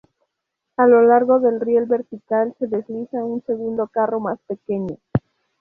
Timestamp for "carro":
3.87-4.19